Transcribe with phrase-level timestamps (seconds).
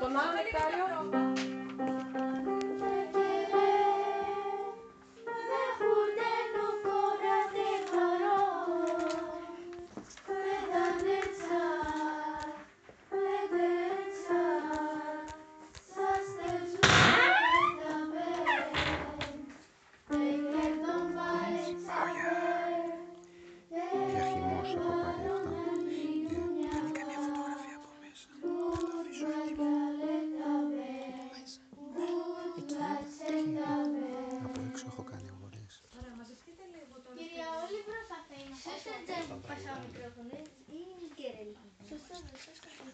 [0.00, 1.57] Tomarle, Cario.
[39.68, 40.36] Sağ mikrofonu
[40.72, 41.56] iyi gelelim.
[41.88, 42.90] Susana susana.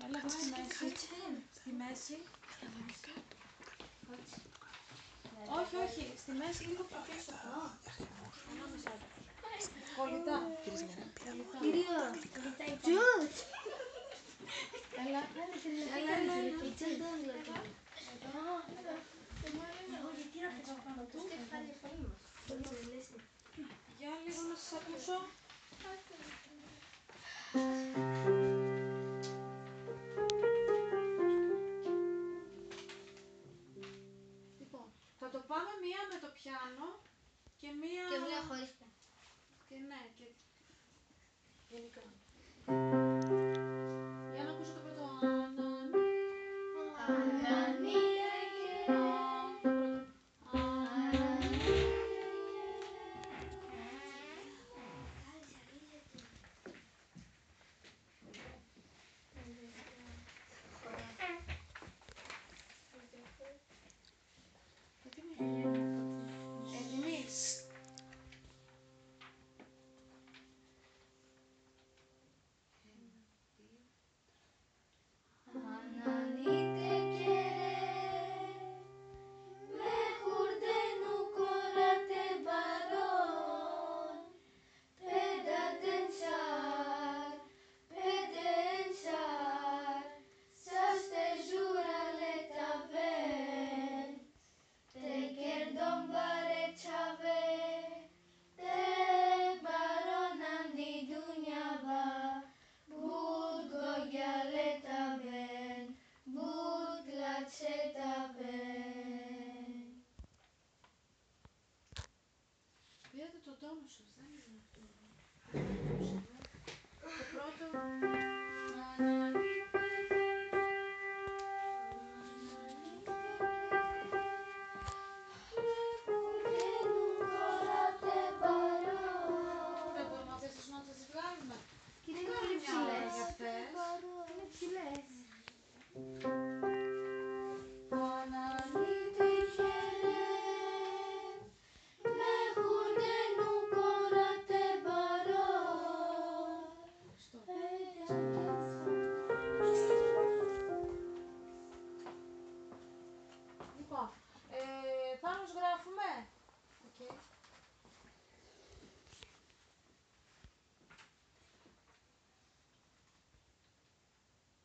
[0.00, 0.88] Valla Στη.
[1.52, 2.16] Στη μέση.
[5.58, 6.12] Όχι, όχι.
[6.16, 7.32] Στη μέση λίγο πιο πίσω.
[9.96, 10.38] Κολλητά.
[11.60, 12.00] Κυρία.
[12.82, 13.34] Τζοτ.
[15.06, 15.22] Έλα.
[16.18, 16.34] Έλα.
[41.72, 41.96] Thank
[42.68, 43.01] you.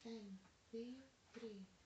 [0.08, 0.38] um,
[0.72, 0.96] dois,
[1.34, 1.77] três.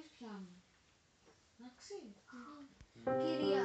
[0.00, 0.54] χωρίς πιάνο.
[1.56, 1.94] Εντάξει.
[3.22, 3.64] Κυρία,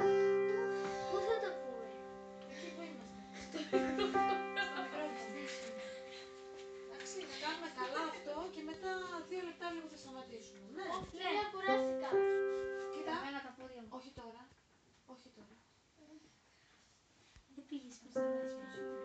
[1.10, 1.86] πού θα τα πούμε;
[2.52, 3.22] Εκεί που είμαστε.
[6.86, 8.92] Εντάξει, να κάνουμε καλά αυτό και μετά
[9.30, 10.66] δύο λεπτά λίγο θα σταματήσουμε.
[10.78, 10.86] Ναι.
[10.96, 11.24] Όχι, ναι.
[11.24, 12.10] κυρία, κουράστηκα.
[12.94, 13.14] Κοίτα.
[13.48, 13.92] τα πόδια μου.
[13.98, 14.42] Όχι τώρα.
[15.14, 15.56] Όχι τώρα.
[17.56, 19.05] Δεν πήγες προς τα μάτια σου.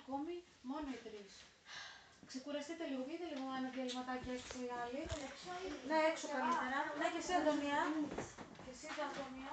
[0.00, 0.34] Ακόμη
[0.70, 1.32] μόνο οι τρεις.
[2.30, 5.02] Ξεκουραστείτε λίγο, βγείτε λίγο ένα διαλυματάκι έξω οι άλλοι.
[5.88, 6.78] Ναι, έξω καλύτερα.
[6.98, 7.80] Ναι, και εσύ Αντωνία.
[8.64, 9.50] Και εσύ Αντωνία.